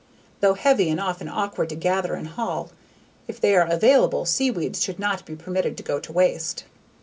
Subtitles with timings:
[0.39, 2.71] Though heavy and often awkward to gather and haul,
[3.27, 6.63] if they are available, seaweeds should not be permitted to go to waste.